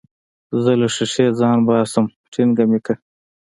[0.63, 2.93] زه له ښيښې ځان باسم ټينګه مې که.